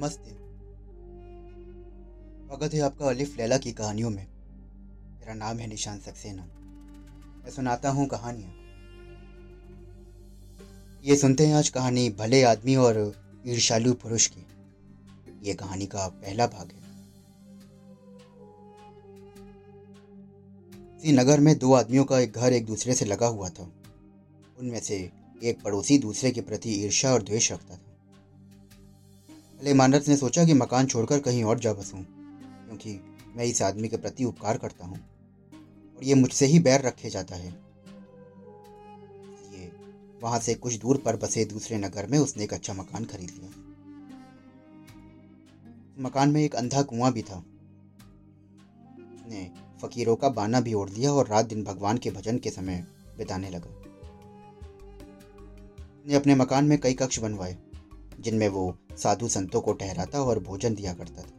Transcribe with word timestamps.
नमस्ते। 0.00 0.30
स्वागत 2.46 2.74
है 2.74 2.80
आपका 2.80 3.08
अलिफ 3.08 3.36
लैला 3.38 3.58
की 3.58 3.72
कहानियों 3.72 4.10
में। 4.10 4.26
मेरा 5.18 5.34
नाम 5.34 5.58
है 5.58 5.66
निशान 5.66 5.98
सक्सेना। 5.98 6.42
मैं 7.44 7.50
सुनाता 7.50 7.90
हूँ 7.90 8.06
कहानियाँ। 8.06 8.50
ये 11.04 11.16
सुनते 11.16 11.46
हैं 11.46 11.54
आज 11.54 11.68
कहानी 11.68 12.10
भले 12.10 12.42
आदमी 12.42 12.76
और 12.76 13.14
ईर्षालु 13.46 13.92
पुरुष 13.92 14.26
की। 14.26 14.46
ये 15.42 15.54
कहानी 15.54 15.86
का 15.86 16.08
पहला 16.08 16.46
भाग 16.46 16.70
है। 16.70 16.78
इसी 20.98 21.12
नगर 21.12 21.40
में 21.40 21.58
दो 21.58 21.72
आदमियों 21.72 22.04
का 22.04 22.18
एक 22.18 22.32
घर 22.32 22.52
एक 22.52 22.66
दूसरे 22.66 22.94
से 22.94 23.04
लगा 23.04 23.26
हुआ 23.26 23.48
था। 23.48 23.72
उनमें 24.58 24.80
से 24.80 25.10
एक 25.42 25.62
पड़ोसी 25.62 25.98
दूसरे 25.98 26.30
के 26.30 26.40
प्रति 26.40 26.70
ईर्षा 26.70 27.12
और 27.12 27.22
द्वेष 27.22 27.52
रखता 27.52 27.76
था। 27.76 27.89
भले 29.60 29.72
मानस 29.74 30.06
ने 30.08 30.16
सोचा 30.16 30.44
कि 30.44 30.54
मकान 30.54 30.86
छोड़कर 30.86 31.18
कहीं 31.20 31.42
और 31.44 31.58
जा 31.58 31.72
बसूं, 31.72 31.98
क्योंकि 31.98 33.00
मैं 33.36 33.44
इस 33.44 33.60
आदमी 33.62 33.88
के 33.88 33.96
प्रति 33.96 34.24
उपकार 34.24 34.58
करता 34.58 34.86
हूँ, 34.86 34.98
और 35.98 36.04
ये 36.04 36.14
मुझसे 36.14 36.46
ही 36.46 36.58
बैर 36.58 36.80
रखे 36.80 37.10
जाता 37.10 37.36
है। 37.36 37.48
इसलिए 39.34 39.70
वहाँ 40.22 40.38
से 40.38 40.54
कुछ 40.54 40.78
दूर 40.80 40.96
पर 40.96 41.16
बसे 41.16 41.44
दूसरे 41.44 41.78
नगर 41.78 42.06
में 42.06 42.18
उसने 42.18 42.44
एक 42.44 42.54
अच्छा 42.54 42.72
मकान 42.72 43.04
खरीद 43.04 43.30
लिया। 43.30 43.50
मकान 46.00 46.30
में 46.30 46.42
एक 46.42 46.56
अंधा 46.56 46.82
कुआँ 46.82 47.12
भी 47.12 47.22
था। 47.22 47.44
उसने 49.16 49.50
फकीरों 49.82 50.16
का 50.16 50.28
बाना 50.28 50.60
भी 50.60 50.74
ओढ़ 50.74 50.90
लिया 50.90 51.12
और 51.12 51.28
रात 51.28 51.46
दिन 51.46 51.64
भगवान 51.64 51.98
के 51.98 52.10
भजन 52.10 52.38
के 52.38 52.50
समय 52.50 52.86
बिताने 53.18 53.50
लगा। 53.50 53.70
ने 56.06 56.14
अपने 56.14 56.34
मकान 56.34 56.64
में 56.64 56.78
कई 56.78 56.94
कक्ष 56.94 57.18
बनवाए। 57.18 57.56
जिनमें 58.20 58.48
वो 58.48 58.78
साधु 58.96 59.28
संतों 59.28 59.60
को 59.60 59.72
ठहराता 59.72 60.22
और 60.22 60.38
भोजन 60.38 60.74
दिया 60.74 60.94
करता 60.94 61.22
था। 61.22 61.36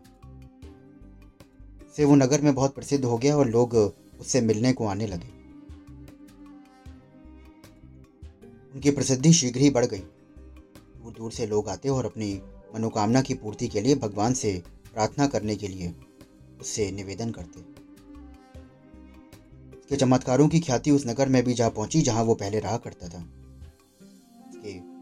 से 1.97 2.05
वो 2.05 2.15
नगर 2.15 2.41
में 2.41 2.55
बहुत 2.55 2.75
प्रसिद्ध 2.75 3.05
हो 3.05 3.17
गया 3.17 3.37
और 3.37 3.49
लोग 3.49 3.75
उससे 4.19 4.41
मिलने 4.41 4.73
को 4.73 4.87
आने 4.87 5.07
लगे। 5.07 5.41
उनकी 8.73 8.91
प्रसिद्धि 8.91 9.33
शीघ्र 9.33 9.59
ही 9.59 9.69
बढ़ 9.69 9.85
गई। 9.85 9.99
दूर 9.99 11.13
दूर 11.13 11.31
से 11.31 11.47
लोग 11.47 11.69
आते 11.69 11.89
और 11.89 12.05
अपनी 12.05 12.41
मनोकामना 12.75 13.21
की 13.21 13.33
पूर्ति 13.33 13.67
के 13.67 13.81
लिए 13.81 13.95
भगवान 13.95 14.33
से 14.33 14.63
प्रार्थना 14.93 15.27
करने 15.27 15.55
के 15.55 15.67
लिए 15.67 15.95
उससे 16.61 16.91
निवेदन 16.91 17.31
करते। 17.31 17.59
उसके 19.77 19.95
चमत्कारों 19.95 20.47
की 20.47 20.59
ख्याति 20.59 20.91
उस 20.91 21.07
नगर 21.07 21.29
में 21.29 21.43
भी 21.43 21.53
जा 21.53 21.69
पहुँची 21.69 22.01
जहाँ 22.01 22.23
वो 22.23 22.35
पहले 22.35 22.59
रहा 22.59 22.77
करता 22.77 23.07
था। 23.07 23.25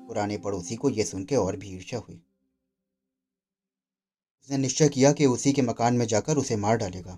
पुराने 0.10 0.38
पड़ोसी 0.38 0.76
को 0.76 0.90
यह 0.90 1.06
सुन 1.06 1.26
के 1.26 1.36
और 1.36 1.58
भी 1.58 1.70
ईर्ष्या 1.70 2.00
हुई। 2.00 2.16
उसने 4.42 4.58
निश्चय 4.58 4.90
किया 4.90 5.12
कि 5.12 5.26
उसी 5.26 5.54
के 5.54 5.62
मकान 5.62 5.94
में 5.94 6.06
जाकर 6.06 6.38
उसे 6.38 6.56
मार 6.56 6.78
डालेगा। 6.78 7.16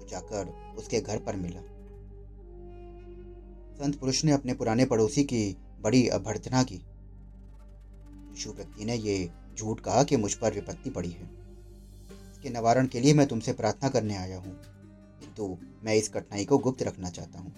तो 0.00 0.06
जाकर 0.10 0.74
उसके 0.78 1.00
घर 1.00 1.18
पर 1.18 1.36
मिला। 1.36 1.60
संत 3.76 3.98
पुरुष 3.98 4.24
ने 4.24 4.32
अपने 4.32 4.54
पुराने 4.54 4.84
पड़ोसी 4.84 5.24
की 5.24 5.56
बड़ी 5.80 6.08
अभ्यर्थना 6.08 6.62
की। 6.62 6.74
यीशु 6.74 8.52
व्यक्ति 8.52 8.84
ने 8.84 8.96
ये 8.96 9.30
झूठ 9.58 9.80
कहा 9.80 10.04
कि 10.04 10.16
मुझ 10.16 10.34
पर 10.34 10.54
विपत्ति 10.54 10.90
पड़ी 10.90 11.10
है। 11.10 11.30
इसके 12.32 12.50
निवारण 12.50 12.86
के 12.86 13.00
लिए 13.00 13.14
मैं 13.14 13.26
तुमसे 13.26 13.52
प्रार्थना 13.52 13.88
करने 13.88 14.16
आया 14.16 14.38
हूँ। 14.38 14.60
किंतु 15.20 15.58
मैं 15.82 15.94
इस 15.94 16.08
कठिनाई 16.08 16.44
को 16.44 16.58
गुप्त 16.58 16.82
रखना 16.82 17.10
चाहता 17.10 17.38
हूँ। 17.38 17.52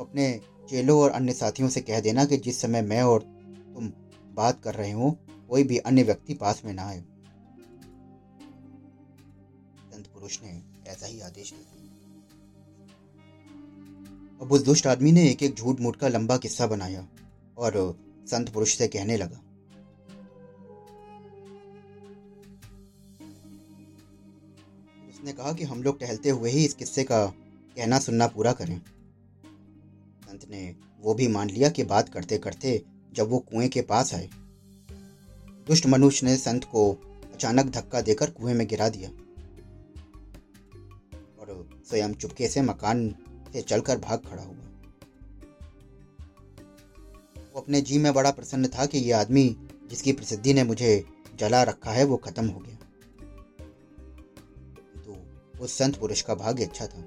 अपने 0.00 0.51
चेलों 0.68 1.00
और 1.00 1.10
अन्य 1.10 1.32
साथियों 1.32 1.68
से 1.68 1.80
कह 1.80 2.00
देना 2.00 2.24
कि 2.24 2.36
जिस 2.36 2.60
समय 2.60 2.82
मैं 2.82 3.02
और 3.02 3.22
तुम 3.74 3.92
बात 4.34 4.60
कर 4.62 4.74
रहे 4.74 4.90
हो, 4.90 5.10
कोई 5.48 5.62
भी 5.64 5.78
अन्य 5.78 6.02
व्यक्ति 6.02 6.34
पास 6.34 6.62
में 6.64 6.72
ना 6.72 6.82
आए। 6.82 7.00
संत 9.92 10.06
पुरुष 10.06 10.38
ने 10.42 10.60
ऐसा 10.90 11.06
ही 11.06 11.20
आदेश 11.20 11.52
दिया। 11.52 11.80
अब 14.40 14.52
उस 14.52 14.64
दुष्ट 14.64 14.86
आदमी 14.86 15.12
ने 15.12 15.28
एक 15.30 15.42
एक 15.42 15.54
झूठ 15.54 15.80
मूठ 15.80 15.96
का 15.96 16.08
लंबा 16.08 16.36
किस्सा 16.36 16.66
बनाया 16.66 17.06
और 17.58 17.72
संत 18.26 18.48
पुरुष 18.48 18.76
से 18.76 18.88
कहने 18.88 19.16
लगा, 19.16 19.40
उसने 25.08 25.32
कहा 25.32 25.52
कि 25.52 25.64
हम 25.64 25.82
लोग 25.82 26.00
टहलते 26.00 26.30
हुए 26.30 26.50
ही 26.50 26.64
इस 26.64 26.74
किस्से 26.74 27.04
का 27.04 27.24
कहना 27.76 27.98
सुनना 27.98 28.26
पूरा 28.26 28.52
करें। 28.52 28.80
संत 30.42 30.50
ने 30.50 30.76
वो 31.00 31.14
भी 31.14 31.28
मान 31.28 31.50
लिया 31.50 31.68
कि 31.68 31.84
बात 31.84 32.08
करते 32.08 32.38
करते 32.38 32.84
जब 33.12 33.28
वो 33.28 33.38
कुएँ 33.38 33.68
के 33.68 33.82
पास 33.82 34.14
आए। 34.14 34.30
दुष्ट 35.66 35.86
मनुष्य 35.86 36.26
ने 36.26 36.36
संत 36.36 36.64
को 36.64 36.92
अचानक 37.34 37.66
धक्का 37.66 38.00
देकर 38.00 38.30
कुएँ 38.30 38.54
में 38.54 38.66
गिरा 38.66 38.88
दिया। 38.88 39.10
और 41.40 41.70
स्वयं 41.88 42.14
चुपके 42.14 42.48
से 42.48 42.62
मकान 42.62 43.14
से 43.52 43.62
चलकर 43.62 43.98
भाग 43.98 44.18
खड़ा 44.18 44.42
हुआ। 44.42 44.56
वो 47.54 47.60
अपने 47.60 47.80
जी 47.80 47.98
में 47.98 48.14
बड़ा 48.14 48.30
प्रसन्न 48.30 48.68
था 48.68 48.86
कि 48.86 48.98
यह 48.98 49.18
आदमी 49.18 49.56
जिसकी 49.90 50.12
प्रसिद्धि 50.12 50.54
ने 50.54 50.64
मुझे 50.64 51.04
जला 51.38 51.62
रखा 51.62 51.90
है, 51.90 52.04
वो 52.04 52.16
खत्म 52.16 52.46
हो 52.46 52.60
गया। 52.60 52.76
तो 55.00 55.16
उस 55.60 55.78
संत 55.78 55.96
पुरुष 55.96 56.22
का 56.22 56.34
भाग्य 56.34 56.64
अच्छा 56.64 56.86
था। 56.86 57.06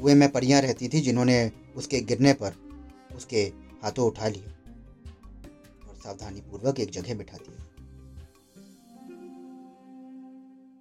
कुएँ 0.00 0.14
में 0.14 0.28
परियाँ 0.32 0.60
रहती 0.60 0.88
थी 0.88 1.00
जिन्होंने 1.00 1.52
उसके 1.76 2.00
गिरने 2.00 2.32
पर 2.32 2.54
उसके 3.16 3.42
हाथों 3.82 4.06
उठा 4.06 4.28
लिया 4.28 4.50
और 5.88 5.94
सावधानी 5.94 6.40
पूर्वक 6.40 6.80
एक 6.80 6.90
जगह 6.90 7.14
बिठा 7.14 7.36
दिया। 7.36 7.62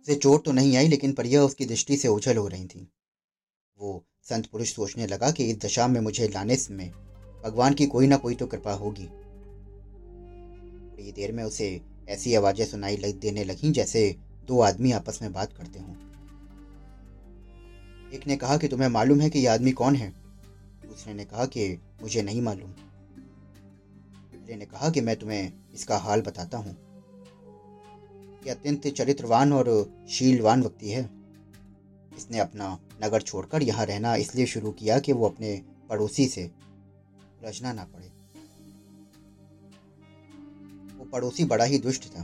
उसे 0.01 0.15
चोट 0.15 0.45
तो 0.45 0.51
नहीं 0.51 0.77
आई, 0.77 0.87
लेकिन 0.87 1.13
परियाँ 1.13 1.43
उसकी 1.43 1.65
दृष्टि 1.65 1.97
से 1.97 2.07
उछल 2.07 2.37
हो 2.37 2.47
रही 2.47 2.65
थी। 2.65 2.91
वो 3.79 4.05
संत 4.23 4.45
पुरुष 4.45 4.73
सोचने 4.73 5.07
लगा 5.07 5.31
कि 5.31 5.45
इस 5.45 5.57
दशा 5.57 5.87
में 5.87 6.01
मुझे 6.01 6.27
लाने 6.27 6.57
में 6.71 6.91
भगवान 7.43 7.73
की 7.73 7.85
कोई 7.85 8.07
ना 8.07 8.17
कोई 8.17 8.35
तो 8.35 8.47
कृपा 8.47 8.73
होगी। 8.73 9.05
थोड़ी 10.91 11.11
देर 11.11 11.31
में 11.31 11.43
उसे 11.43 11.81
ऐसी 12.09 12.35
आवाज़ें 12.35 12.65
सुनाई 12.65 12.95
देने 12.97 13.43
लगी 13.43 13.71
जैसे 13.71 14.15
दो 14.47 14.59
आदमी 14.59 14.91
आपस 14.91 15.19
में 15.21 15.33
बात 15.33 15.53
करते 15.53 15.79
हों। 15.79 15.93
एक 18.15 18.27
ने 18.27 18.37
कहा 18.37 18.57
कि 18.57 18.67
तुम्हें 18.67 18.87
मालूम 18.87 19.19
है 19.19 19.29
कि 19.29 19.39
यह 19.39 19.53
आदमी 19.53 19.71
कौन 19.71 19.95
है। 19.95 20.09
दूसरे 20.87 21.13
ने 21.13 21.25
कहा 21.25 21.45
कि 21.45 21.79
मुझे 22.01 22.21
नहीं 22.21 22.41
मालूम। 22.41 22.71
तीसरे 24.31 24.55
ने 24.55 24.65
कहा 24.65 24.89
कि 24.89 25.01
मैं 25.01 25.15
तुम्हें 25.15 25.53
इसका 25.73 25.97
हाल 25.97 26.21
बताता 26.21 26.57
हूँ। 26.57 26.77
कि 28.43 28.49
अत्यंत 28.49 28.87
चरित्रवान 28.87 29.53
और 29.53 29.93
शीलवान 30.09 30.61
व्यक्ति 30.61 30.89
है। 30.89 31.09
इसने 32.17 32.39
अपना 32.39 32.79
नगर 33.03 33.21
छोड़कर 33.21 33.63
यहाँ 33.63 33.85
रहना 33.85 34.15
इसलिए 34.15 34.45
शुरू 34.45 34.71
किया 34.71 34.99
कि 34.99 35.13
वो 35.13 35.29
अपने 35.29 35.61
पड़ोसी 35.89 36.27
से 36.27 36.51
रचना 37.43 37.73
ना 37.73 37.83
पड़े। 37.83 38.07
वो 40.97 41.05
पड़ोसी 41.05 41.45
बड़ा 41.45 41.65
ही 41.65 41.77
दुष्ट 41.77 42.05
था। 42.05 42.21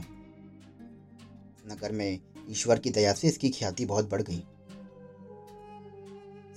नगर 1.66 1.92
में 1.92 2.20
ईश्वर 2.50 2.78
की 2.78 2.90
दया 2.90 3.12
से 3.12 3.28
इसकी 3.28 3.50
ख्याति 3.50 3.84
बहुत 3.84 4.10
बढ़ 4.10 4.22
गई। 4.22 4.44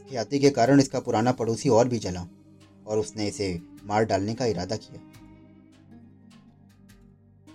ख्याति 0.10 0.40
के 0.40 0.50
कारण 0.50 0.80
इसका 0.80 1.00
पुराना 1.00 1.32
पड़ोसी 1.32 1.70
और 1.70 1.88
भी 1.88 2.00
जला 2.00 2.28
और 2.88 2.98
उसने 2.98 3.28
इसे 3.28 3.62
मार 3.84 4.06
डालने 4.06 4.34
का 4.34 4.46
इरादा 4.46 4.76
किया। 4.76 5.02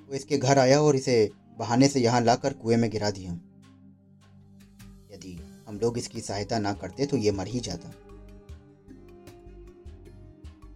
वो 0.09 0.15
इसके 0.15 0.39
घर 0.39 0.59
आया 0.59 0.81
और 0.81 0.97
इसे 0.97 1.31
बहाने 1.59 1.89
से 1.89 2.01
यहाँ 2.01 2.21
लाकर 2.21 2.53
कुएँ 2.53 2.77
में 2.77 2.91
गिरा 2.91 3.11
दिया। 3.11 3.33
यदि 5.15 5.39
हम 5.69 5.79
लोग 5.79 5.99
इसकी 5.99 6.21
सहायता 6.21 6.59
ना 6.59 6.73
करते 6.73 7.07
तो 7.07 7.17
ये 7.17 7.31
मर 7.31 7.47
ही 7.47 7.61
जाता। 7.61 7.93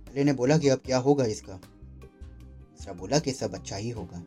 पहले 0.07 0.25
ने 0.25 0.33
बोला 0.33 0.59
कि 0.59 0.69
अब 0.69 0.79
क्या 0.79 0.99
होगा 0.99 1.25
इसका? 1.25 1.53
दूसरा 1.53 2.93
बोला 2.93 3.19
कि 3.19 3.33
सब 3.33 3.55
अच्छा 3.55 3.77
ही 3.77 3.91
होगा। 3.91 4.23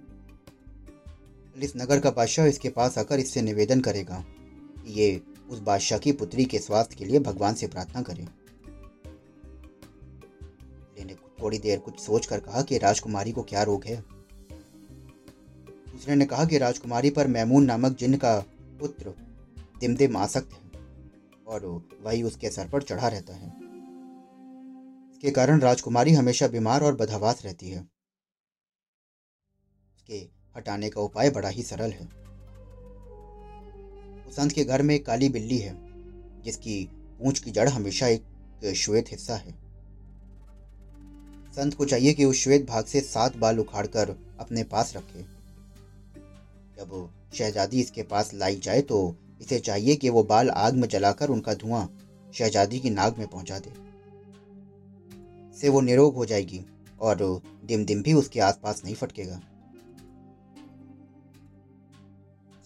इस 1.56 1.74
नगर 1.78 2.00
का 2.00 2.12
बादशाह 2.12 2.46
इसके 2.46 2.70
पास 2.70 2.98
आकर 2.98 3.20
इससे 3.20 3.42
निवेदन 3.42 3.82
करेगा 3.82 4.24
कि 4.78 4.94
ये 4.94 5.22
उस 5.50 5.60
बादशाह 5.60 6.00
की 6.00 6.12
पुत्री 6.12 6.46
के 6.46 6.60
स्वास्थ्य 6.60 6.96
के 6.96 7.06
लिए 7.06 7.20
भगवान 7.20 7.54
से 7.54 7.68
प्रार्थना 7.68 8.02
करें। 8.02 8.28
थोड़ी 11.42 11.58
देर 11.58 11.80
कुछ 11.80 12.00
सोच 12.00 12.26
कर 12.26 12.40
कहा 12.40 12.62
कि 12.62 12.78
राजकुमारी 12.78 13.32
को 13.32 13.44
क्या 13.44 13.64
रोग 13.64 13.84
है। 13.86 14.04
दूसरे 15.92 16.16
ने 16.16 16.26
कहा 16.26 16.46
कि 16.46 16.58
राजकुमारी 16.58 17.10
पर 17.10 17.28
मैमून 17.28 17.66
नामक 17.66 17.98
जिन 17.98 18.18
का 18.18 18.40
पुत्र 18.80 19.14
दिमदिम 19.80 20.18
आसक्त 20.18 20.54
है 20.54 20.72
और 21.48 21.90
वही 22.02 22.24
उसके 22.24 22.50
सर 22.50 22.70
पर 22.70 22.82
चढ़ा 22.82 23.08
रहता 23.08 23.34
है। 23.34 23.48
इसके 25.12 25.32
कारण 25.32 25.60
राजकुमारी 25.60 26.14
हमेशा 26.14 26.48
बीमार 26.48 26.84
और 26.84 26.96
बदहवास 26.96 27.46
रहती 27.46 27.70
है। 27.70 27.80
उसके 29.96 30.30
हटाने 30.58 30.90
का 30.90 31.02
उपाय 31.02 31.30
बड़ा 31.30 31.50
ही 31.50 31.64
सरल 31.64 31.92
है। 31.92 32.27
संत 34.32 34.52
के 34.52 34.64
घर 34.64 34.82
में 34.82 34.94
एक 34.96 35.06
काली 35.06 35.30
बिल्ली 35.30 35.58
है, 35.58 35.76
जिसकी 36.44 36.84
पूंछ 37.20 37.40
की 37.40 37.52
जड़ 37.52 37.70
हमेशा 37.70 38.08
एक 38.08 38.74
श्वेत 38.76 39.12
हिस्सा 39.12 39.36
है। 39.36 39.52
संत 41.56 41.74
को 41.74 41.86
चाहिए 41.86 42.14
कि 42.14 42.26
उस 42.26 42.36
श्वेत 42.36 42.68
भाग 42.68 42.86
से 42.86 43.02
सात 43.02 43.38
बाल 43.38 43.60
उखाड़कर 43.60 44.10
अपने 44.40 44.64
पास 44.64 44.96
रखे। 44.96 45.22
जब 46.78 47.10
शहजादी 47.34 47.80
इसके 47.80 48.04
पास 48.04 48.34
लाई 48.34 48.56
जाए 48.56 48.82
तो 48.82 49.16
इसे 49.42 49.60
चाहिए 49.60 49.96
कि 49.96 50.10
वो 50.10 50.24
बाल 50.24 50.50
आग 50.50 50.74
में 50.74 50.88
जलाकर 50.88 51.30
उनका 51.30 51.54
धुआँ 51.54 51.88
शहजादी 52.34 52.80
की 52.80 52.90
नाक 52.90 53.18
में 53.18 53.28
पहुँचा 53.28 53.60
दे। 53.60 53.74
से 55.58 55.70
वो 55.70 55.82
निरोग 55.82 56.16
हो 56.16 56.26
जाएगी 56.26 56.66
और 57.02 57.42
डिम 57.66 57.86
दिम 57.86 58.02
भी 58.02 58.14
उसके 58.14 58.40
आसपास 58.40 58.82
नहीं 58.86 58.96
फटकेगा। 58.96 59.42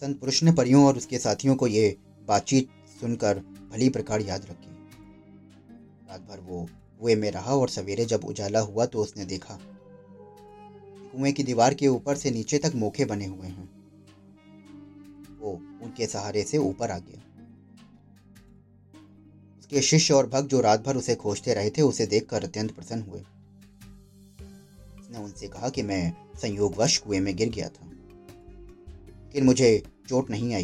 संत 0.01 0.19
पुरुष 0.19 0.43
ने 0.43 0.51
परियों 0.51 0.85
और 0.85 0.97
उसके 0.97 1.17
साथियों 1.19 1.55
को 1.55 1.67
ये 1.67 1.97
बातचीत 2.27 2.69
सुनकर 3.01 3.39
भली 3.71 3.89
प्रकार 3.89 4.21
याद 4.21 4.45
रखी। 4.45 4.69
रात 6.09 6.21
भर 6.21 6.39
वो 6.39 6.69
कुएँ 7.01 7.15
में 7.15 7.31
रहा 7.31 7.55
और 7.55 7.69
सवेरे 7.69 8.05
जब 8.05 8.25
उजाला 8.25 8.59
हुआ 8.59 8.85
तो 8.85 8.99
उसने 8.99 9.25
देखा, 9.25 9.59
कुएँ 11.11 11.33
की 11.33 11.43
दीवार 11.43 11.73
के 11.73 11.87
ऊपर 11.87 12.15
से 12.15 12.31
नीचे 12.31 12.57
तक 12.57 12.71
मोखे 12.75 13.05
बने 13.05 13.25
हुए 13.25 13.47
हैं। 13.47 13.69
वो 15.39 15.51
उनके 15.83 16.07
सहारे 16.07 16.43
से 16.43 16.57
ऊपर 16.57 16.91
आ 16.91 16.97
गया। 16.97 17.21
उसके 19.59 19.81
शिष्य 19.81 20.13
और 20.13 20.27
भक्त 20.27 20.49
जो 20.49 20.61
रात 20.61 20.83
भर 20.83 20.97
उसे 20.97 21.15
खोजते 21.15 21.53
रहे 21.53 21.69
थे, 21.69 21.81
उसे 21.81 22.05
देखकर 22.05 22.43
अत्यंत 22.43 22.71
प्रसन्न 22.71 23.01
हुए। 23.01 23.21
उसने 24.99 25.17
उनसे 25.17 25.47
कहा 25.47 25.69
कि 25.69 25.81
मैं 25.81 26.13
संयोगवश 26.41 26.97
कुएँ 26.97 27.19
में 27.19 27.35
गिर 27.35 27.49
गया 27.49 27.69
था। 27.69 27.87
लेकिन 29.31 29.45
मुझे 29.45 29.83
चोट 30.09 30.29
नहीं 30.29 30.53
आई। 30.53 30.63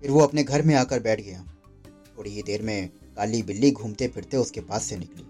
फिर 0.00 0.10
वो 0.10 0.20
अपने 0.20 0.44
घर 0.44 0.62
में 0.62 0.74
आकर 0.74 1.00
बैठ 1.00 1.20
गया। 1.20 1.44
थोड़ी 2.18 2.30
ही 2.30 2.42
देर 2.42 2.62
में 2.62 2.88
काली 2.88 3.42
बिल्ली 3.42 3.70
घूमते 3.70 4.08
फिरते 4.08 4.36
उसके 4.36 4.60
पास 4.60 4.84
से 4.84 4.96
निकली। 4.96 5.22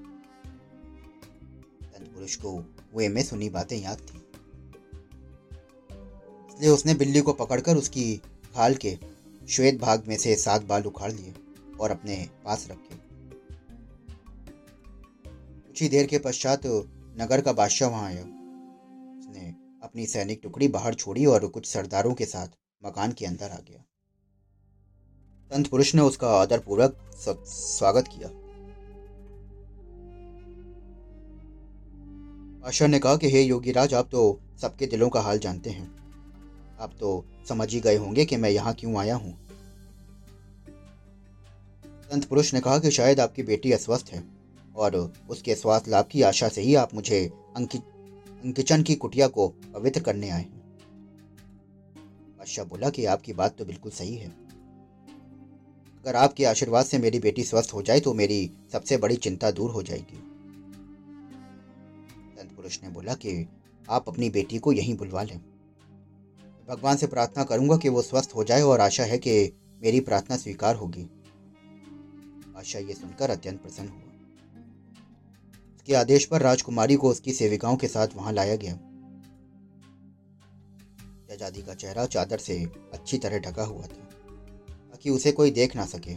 पुरुष 2.14 2.36
को 2.36 2.56
कुएँ 2.94 3.08
में 3.08 3.22
सुनी 3.22 3.48
बातें 3.48 3.76
याद 3.76 3.98
थी। 3.98 4.18
इसलिए 6.48 6.70
उसने 6.70 6.94
बिल्ली 6.94 7.20
को 7.20 7.32
पकड़कर 7.32 7.76
उसकी 7.76 8.16
खाल 8.54 8.74
के 8.74 8.98
श्वेत 9.48 9.80
भाग 9.80 10.04
में 10.08 10.16
से 10.16 10.34
सात 10.36 10.64
बाल 10.64 10.82
उखाड़ 10.82 11.12
लिए 11.12 11.34
और 11.80 11.90
अपने 11.90 12.28
पास 12.44 12.68
रखे 12.70 12.96
कुछ 15.66 15.82
ही 15.82 15.88
देर 15.88 16.06
के 16.06 16.18
पश्चात 16.18 16.66
नगर 17.20 17.40
का 17.40 17.52
बादशाह 17.52 17.88
वहाँ 17.88 18.06
आया। 18.06 18.37
अपनी 19.82 20.06
सैनिक 20.06 20.40
टुकड़ी 20.42 20.68
बाहर 20.68 20.94
छोड़ी 20.94 21.26
और 21.26 21.46
कुछ 21.46 21.66
सरदारों 21.66 22.14
के 22.14 22.24
साथ 22.24 22.48
मकान 22.84 23.12
के 23.12 23.26
अंदर 23.26 23.50
आ 23.50 23.56
गया। 23.56 23.84
संत 25.52 25.66
पुरुष 25.66 25.94
ने 25.94 26.02
उसका 26.02 26.28
आदरपूर्वक 26.30 27.10
स्वागत 27.46 28.08
किया। 28.08 28.28
बादशाह 32.62 32.88
ने 32.88 32.98
कहा 32.98 33.16
कि, 33.16 33.30
हे 33.30 33.42
योगीराज, 33.42 33.94
आप 33.94 34.08
तो 34.12 34.40
सबके 34.62 34.86
दिलों 34.86 35.08
का 35.08 35.20
हाल 35.20 35.38
जानते 35.38 35.70
हैं। 35.70 35.98
आप 36.80 36.92
तो 37.00 37.24
समझ 37.48 37.72
ही 37.72 37.80
गए 37.80 37.96
होंगे 37.96 38.24
कि 38.24 38.36
मैं 38.36 38.50
यहाँ 38.50 38.74
क्यों 38.74 38.96
आया 38.96 39.16
हूँ। 39.16 39.48
संत 42.12 42.24
पुरुष 42.24 42.54
ने 42.54 42.60
कहा 42.60 42.78
कि, 42.78 42.90
शायद 42.90 43.20
आपकी 43.20 43.42
बेटी 43.42 43.72
अस्वस्थ 43.72 44.06
है 44.08 44.24
और 44.76 45.12
उसके 45.30 45.54
स्वास्थ्य 45.54 45.90
लाभ 45.90 46.04
की 46.04 46.22
आशा 46.22 46.48
से 46.48 46.60
ही 46.60 46.74
आप 46.74 46.94
मुझे 46.94 47.32
अंकि 47.56 47.78
अंकिचन 48.44 48.82
की 48.82 48.94
कुटिया 48.94 49.28
को 49.28 49.48
पवित्र 49.48 50.00
करने 50.00 50.30
आए 50.30 50.42
हैं। 50.42 50.58
बादशाह 52.38 52.64
बोला 52.64 52.90
कि 52.90 53.04
आपकी 53.04 53.32
बात 53.32 53.58
तो 53.58 53.64
बिल्कुल 53.64 53.92
सही 53.92 54.14
है। 54.14 54.28
अगर 55.98 56.16
आपके 56.16 56.44
आशीर्वाद 56.44 56.84
से 56.84 56.98
मेरी 56.98 57.18
बेटी 57.18 57.44
स्वस्थ 57.44 57.74
हो 57.74 57.82
जाए 57.82 58.00
तो 58.00 58.14
मेरी 58.14 58.50
सबसे 58.72 58.96
बड़ी 58.96 59.16
चिंता 59.16 59.50
दूर 59.50 59.70
हो 59.70 59.82
जाएगी। 59.82 60.16
संत 62.38 62.52
पुरुष 62.56 62.78
ने 62.82 62.88
बोला 62.88 63.14
कि 63.14 63.48
आप 63.90 64.08
अपनी 64.08 64.30
बेटी 64.30 64.58
को 64.58 64.72
यहीं 64.72 64.96
बुलवा 64.96 65.22
लें। 65.22 65.38
भगवान 66.68 66.96
से 66.96 67.06
प्रार्थना 67.06 67.44
करूँगा 67.44 67.76
कि 67.76 67.88
वो 67.88 68.02
स्वस्थ 68.02 68.34
हो 68.34 68.44
जाए 68.44 68.62
और 68.62 68.80
आशा 68.80 69.04
है 69.04 69.18
कि 69.18 69.52
मेरी 69.82 70.00
प्रार्थना 70.00 70.36
स्वीकार 70.36 70.76
होगी। 70.76 71.08
आशा 72.56 72.78
ये 72.78 72.94
सुनकर 72.94 73.30
अत्यंत 73.30 73.62
प्रसन्न 73.62 73.88
हुआ 73.88 74.07
उसके 75.88 75.96
आदेश 75.96 76.24
पर 76.24 76.40
राजकुमारी 76.42 76.96
को 76.96 77.10
उसकी 77.10 77.32
सेविकाओं 77.32 77.76
के 77.76 77.88
साथ 77.88 78.14
वहाँ 78.14 78.32
लाया 78.32 78.56
गया। 78.56 78.72
शहजादी 81.28 81.62
का 81.62 81.74
चेहरा 81.74 82.04
चादर 82.06 82.38
से 82.38 82.56
अच्छी 82.92 83.18
तरह 83.18 83.38
ढका 83.38 83.64
हुआ 83.64 83.82
था, 83.82 84.04
ताकि 84.90 85.10
उसे 85.10 85.32
कोई 85.32 85.50
देख 85.50 85.76
ना 85.76 85.86
सके। 85.86 86.14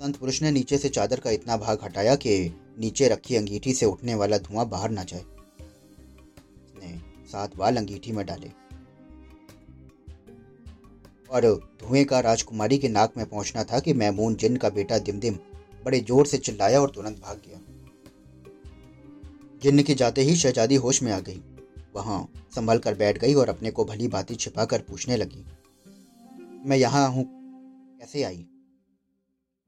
संत 0.00 0.16
पुरुष 0.16 0.40
ने 0.42 0.50
नीचे 0.50 0.78
से 0.78 0.88
चादर 0.88 1.20
का 1.20 1.30
इतना 1.30 1.56
भाग 1.56 1.84
हटाया 1.84 2.16
कि 2.16 2.34
नीचे 2.78 3.08
रखी 3.08 3.36
अंगीठी 3.36 3.74
से 3.74 3.86
उठने 3.86 4.14
वाला 4.14 4.38
धुआँ 4.40 4.68
बाहर 4.68 4.90
ना 4.90 5.04
जाए। 5.04 5.20
उसने 5.20 6.98
सात 7.32 7.56
बाल 7.56 7.76
अंगीठी 7.76 8.12
में 8.12 8.26
डाले 8.26 8.50
और 11.30 11.54
धुएँ 11.80 12.04
का 12.04 12.20
राजकुमारी 12.20 12.78
के 12.78 12.88
नाक 12.88 13.16
में 13.16 13.26
पहुँचना 13.26 13.64
था 13.64 13.80
कि 13.80 13.92
मैमून 13.92 14.34
जिन 14.34 14.56
का 14.56 14.68
बेटा 14.70 14.98
दिमदिम 14.98 15.38
बड़े 15.84 16.00
ज़ोर 16.00 16.26
से 16.26 16.38
चिल्लाया 16.38 16.80
और 16.80 16.90
तुरंत 16.90 17.20
भाग 17.20 17.42
गया। 17.46 17.60
जिन्न 19.62 19.82
के 19.82 19.94
जाते 19.94 20.22
ही 20.22 20.36
शहजादी 20.36 20.74
होश 20.76 21.02
में 21.02 21.12
आ 21.12 21.18
गई। 21.20 21.42
वहाँ 21.94 22.26
संभल 22.54 22.78
कर 22.78 22.94
बैठ 22.94 23.18
गई 23.18 23.34
और 23.34 23.48
अपने 23.48 23.70
को 23.70 23.84
भली 23.84 24.08
भांति 24.08 24.34
छिपा 24.34 24.64
कर 24.64 24.80
पूछने 24.80 25.16
लगी, 25.16 25.44
मैं 26.64 26.76
यहाँ 26.76 27.08
हूँ, 27.10 27.24
कैसे 28.00 28.22
आई? 28.22 28.46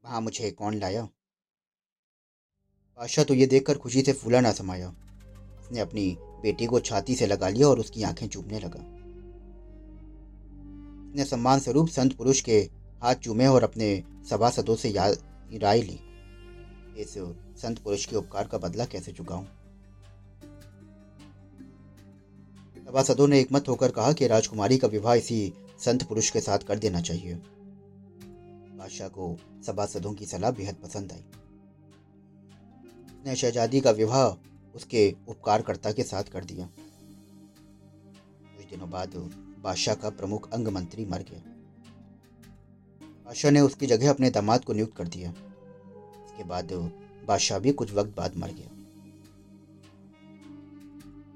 वहाँ 0.04 0.20
मुझे 0.20 0.50
कौन 0.50 0.74
लाया? 0.74 1.02
बादशाह 2.98 3.24
तो 3.24 3.34
ये 3.34 3.46
देखकर 3.46 3.78
खुशी 3.78 4.02
से 4.02 4.12
फूला 4.12 4.40
ना 4.40 4.52
समाया। 4.52 4.88
उसने 5.60 5.80
अपनी 5.80 6.16
बेटी 6.42 6.66
को 6.66 6.80
छाती 6.80 7.14
से 7.14 7.26
लगा 7.26 7.48
लिया 7.48 7.68
और 7.68 7.78
उसकी 7.80 8.02
आँखें 8.02 8.26
चूमने 8.28 8.60
लगा। 8.60 8.80
उसने 11.08 11.24
सम्मान 11.24 11.58
स्वरूप 11.58 11.88
संत 11.88 12.16
पुरुष 12.16 12.40
के 12.40 12.58
हाथ 13.02 13.14
चूमे 13.14 13.46
और 13.46 13.64
अपने 13.64 14.02
सभासदों 14.30 14.76
से 14.76 14.88
याद 14.88 15.58
राय 15.62 15.82
ली। 15.82 15.98
इस 16.96 17.14
संत 17.62 17.78
पुरुष 17.78 18.06
के 18.06 18.16
उपकार 18.16 18.48
का 18.48 18.58
बदला 18.58 18.84
कैसे 18.84 19.12
चुकाऊं? 19.12 19.44
सभासदों 22.86 23.28
ने 23.28 23.40
एकमत 23.40 23.68
होकर 23.68 23.90
कहा 23.90 24.12
कि 24.12 24.26
राजकुमारी 24.26 24.78
का 24.78 24.88
विवाह 24.88 25.14
इसी 25.14 25.52
संत 25.78 26.02
पुरुष 26.02 26.30
के 26.30 26.40
साथ 26.40 26.58
कर 26.58 26.78
देना 26.78 27.00
चाहिए। 27.00 27.34
बादशाह 28.76 29.08
को 29.08 29.36
सभासदों 29.66 30.12
की 30.12 30.26
सलाह 30.26 30.50
बेहद 30.50 30.74
पसंद 30.74 31.12
आई। 31.12 31.24
उसने 33.18 33.36
शहजादी 33.36 33.80
का 33.80 33.90
विवाह 33.90 34.28
उसके 34.74 35.16
उपकारकर्ता 35.28 35.92
के 35.92 36.02
साथ 36.02 36.24
कर 36.24 36.44
दिया। 36.44 36.66
कुछ 38.56 38.66
दिनों 38.66 38.90
बाद 38.90 39.16
बादशाह 39.62 39.94
का 39.94 40.10
प्रमुख 40.10 40.50
अंग 40.50 40.68
मंत्री 40.68 41.04
मर 41.04 41.22
गया। 41.22 41.42
बादशाह 43.26 43.50
ने 43.50 43.60
उसकी 43.60 43.86
जगह 43.86 44.10
अपने 44.10 44.30
दामाद 44.30 44.64
को 44.64 44.72
नियुक्त 44.72 44.96
कर 44.96 45.08
दिया। 45.08 45.34
इसके 46.36 46.48
बाद 46.48 46.72
बादशाह 47.26 47.58
भी 47.58 47.72
कुछ 47.72 47.92
वक्त 47.92 48.16
बाद 48.16 48.36
मर 48.36 48.48
गया। 48.48 48.68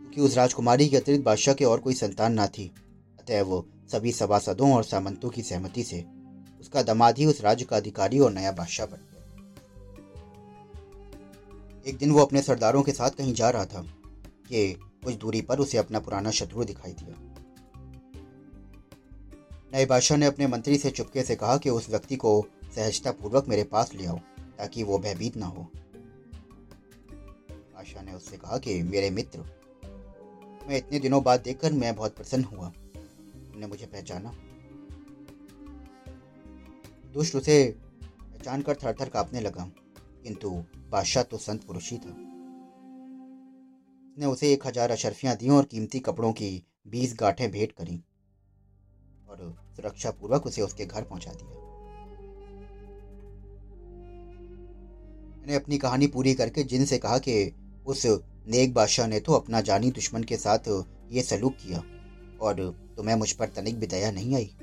क्योंकि 0.00 0.20
उस 0.20 0.36
राजकुमारी 0.36 0.88
के 0.88 0.96
अतिरिक्त 0.96 1.24
बादशाह 1.24 1.54
के 1.54 1.64
और 1.64 1.80
कोई 1.80 1.94
संतान 1.94 2.32
ना 2.32 2.46
थी, 2.46 2.72
अतः 3.20 3.42
वो 3.42 3.66
सभी 3.92 4.12
सभासदों 4.12 4.72
और 4.74 4.84
सामंतों 4.84 5.30
की 5.30 5.42
सहमति 5.42 5.82
से 5.82 6.04
उसका 6.60 6.82
दमाद 6.82 7.18
ही 7.18 7.26
उस 7.26 7.40
राज्य 7.40 7.64
का 7.64 7.76
अधिकारी 7.76 8.18
और 8.18 8.32
नया 8.32 8.52
बादशाह 8.52 8.86
बन 8.86 8.96
गया। 8.96 9.24
एक 11.86 11.96
दिन 11.96 12.10
वो 12.10 12.20
अपने 12.20 12.42
सरदारों 12.42 12.82
के 12.82 12.92
साथ 12.92 13.10
कहीं 13.10 13.34
जा 13.34 13.50
रहा 13.50 13.64
था 13.64 13.82
कि 14.48 14.72
कुछ 15.04 15.14
दूरी 15.14 15.40
पर 15.40 15.58
उसे 15.58 15.78
अपना 15.78 16.00
पुराना 16.00 16.30
शत्रु 16.30 16.64
दिखाई 16.64 16.92
दिया। 16.92 17.14
नए 19.74 19.86
बादशाह 19.86 20.18
ने 20.18 20.26
अपने 20.26 20.46
मंत्री 20.46 20.78
से 20.78 20.90
चुपके 20.90 21.22
से 21.22 21.36
कहा 21.36 21.56
कि 21.56 21.70
उस 21.70 21.90
व्यक्ति 21.90 22.16
को 22.16 22.46
सहजतापूर्वक 22.76 23.48
मेरे 23.48 23.64
पास 23.64 23.94
ले 23.94 24.06
आओ। 24.06 24.18
ताकि 24.60 24.82
वो 24.82 24.98
भयभीत 24.98 25.36
ना 25.36 25.46
हो। 25.46 25.62
बादशाह 27.72 28.02
ने 28.02 28.12
उससे 28.12 28.36
कहा 28.36 28.58
कि, 28.58 28.82
मेरे 28.82 29.10
मित्र, 29.10 29.40
मैं 30.68 30.76
इतने 30.76 30.98
दिनों 30.98 31.22
बाद 31.22 31.40
देखकर 31.40 31.72
मैं 31.72 31.94
बहुत 31.96 32.16
प्रसन्न 32.16 32.44
हुआ। 32.44 32.68
तुमने 32.68 33.66
मुझे 33.66 33.86
पहचाना। 33.86 34.32
दुष्ट 37.12 37.36
उसे 37.36 37.56
पहचान 38.02 38.62
कर 38.62 38.74
थर 38.74 38.94
थर 39.00 39.08
कांपने 39.08 39.40
लगा, 39.40 39.64
किंतु 40.24 40.50
बादशाह 40.90 41.22
तो 41.22 41.38
संत 41.38 41.64
पुरुष 41.64 41.90
ही 41.90 41.98
था। 41.98 42.10
उसने 44.10 44.26
उसे 44.26 44.52
एक 44.52 44.66
हज़ार 44.66 44.90
अशरफियाँ 44.90 45.36
दी 45.36 45.48
और 45.48 45.64
कीमती 45.64 46.00
कपड़ों 46.00 46.32
की 46.32 46.52
बीस 46.88 47.16
गांठें 47.20 47.50
भेंट 47.50 47.72
करी 47.72 48.00
और 49.30 49.56
सुरक्षा 49.76 50.10
पूर्वक 50.10 50.46
उसे 50.46 50.62
उसके 50.62 50.86
घर 50.86 51.02
पहुँचा 51.02 51.32
दिया। 51.32 51.69
मैंने 55.40 55.54
अपनी 55.54 55.78
कहानी 55.78 56.06
पूरी 56.06 56.34
करके 56.34 56.62
जिन 56.62 56.84
से 56.84 56.98
कहा 56.98 57.18
कि 57.18 57.52
उस 57.86 58.06
नेक 58.48 58.74
बादशाह 58.74 59.06
ने 59.06 59.20
तो 59.20 59.32
अपना 59.32 59.60
जानी 59.60 59.90
दुश्मन 59.90 60.22
के 60.22 60.36
साथ 60.36 60.68
ये 61.10 61.22
सलूक 61.22 61.54
किया 61.54 61.82
और 62.40 62.60
तुम्हें 62.96 63.14
मुझ 63.16 63.32
पर 63.32 63.48
तनिक 63.48 63.78
भी 63.80 63.86
दया 63.86 64.10
नहीं 64.10 64.34
आई। 64.34 64.54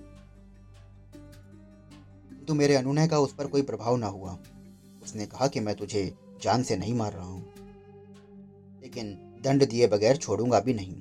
तो 2.48 2.54
मेरे 2.54 2.76
अनुनय 2.76 3.08
का 3.08 3.20
उस 3.20 3.34
पर 3.34 3.48
कोई 3.48 3.62
प्रभाव 3.62 3.98
ना 3.98 4.08
हुआ। 4.08 4.38
उसने 5.04 5.26
कहा 5.26 5.48
कि 5.48 5.60
मैं 5.60 5.76
तुझे 5.76 6.14
जान 6.42 6.64
से 6.64 6.78
नहीं 6.78 6.94
मार 6.94 7.14
रहा 7.14 7.26
हूँ। 7.26 7.46
लेकिन 8.82 9.14
दंड 9.44 9.68
दिए 9.70 9.88
बगैर 9.88 10.18
छोड़ूँगा 10.18 10.60
भी 10.60 10.74
नहीं। 10.74 10.96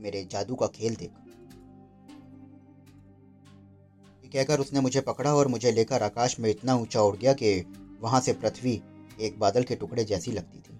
मेरे 0.00 0.26
जादू 0.30 0.54
का 0.54 0.66
खेल 0.66 0.96
देख। 0.96 1.10
कहकर 4.32 4.60
उसने 4.60 4.80
मुझे 4.80 5.00
पकड़ा 5.00 5.34
और 5.34 5.48
मुझे 5.48 5.72
लेकर 5.72 6.02
आकाश 6.02 6.40
में 6.40 6.50
इतना 6.50 6.74
ऊँचा 6.74 7.02
उड़ 7.02 7.16
गया 7.16 7.32
कि 7.32 7.60
वहाँ 8.00 8.20
से 8.20 8.32
पृथ्वी 8.32 8.82
एक 9.20 9.38
बादल 9.38 9.62
के 9.62 9.76
टुकड़े 9.76 10.04
जैसी 10.04 10.32
लगती 10.32 10.58
थी। 10.58 10.76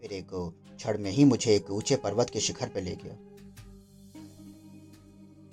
फिर 0.00 0.12
एक 0.12 0.28
क्षण 0.76 0.98
में 0.98 1.10
ही 1.10 1.24
मुझे 1.24 1.56
एक 1.56 1.70
ऊँचे 1.70 1.96
पर्वत 1.96 2.30
के 2.30 2.40
शिखर 2.40 2.68
पर 2.68 2.82
ले 2.82 2.96
गया। 2.96 3.16